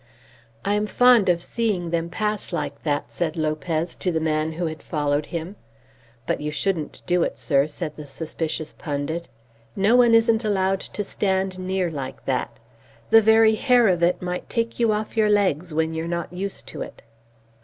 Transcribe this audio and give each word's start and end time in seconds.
"I 0.65 0.73
am 0.73 0.87
fond 0.87 1.29
of 1.29 1.43
seeing 1.43 1.91
them 1.91 2.09
pass 2.09 2.51
like 2.51 2.81
that," 2.81 3.11
said 3.11 3.37
Lopez 3.37 3.95
to 3.97 4.11
the 4.11 4.19
man 4.19 4.53
who 4.53 4.65
had 4.65 4.81
followed 4.81 5.27
him. 5.27 5.57
"But 6.25 6.41
you 6.41 6.49
shouldn't 6.49 7.03
do 7.05 7.21
it, 7.21 7.37
sir," 7.37 7.67
said 7.67 7.95
the 7.97 8.07
suspicious 8.07 8.73
pundit. 8.75 9.29
"No 9.75 9.95
one 9.95 10.15
isn't 10.15 10.43
allowed 10.43 10.79
to 10.79 11.03
stand 11.03 11.59
near 11.59 11.91
like 11.91 12.25
that. 12.25 12.57
The 13.11 13.21
very 13.21 13.53
hair 13.53 13.87
of 13.87 14.01
it 14.01 14.23
might 14.23 14.49
take 14.49 14.79
you 14.79 14.91
off 14.91 15.15
your 15.15 15.29
legs 15.29 15.71
when 15.71 15.93
you're 15.93 16.07
not 16.07 16.33
used 16.33 16.65
to 16.69 16.81
it." 16.81 17.03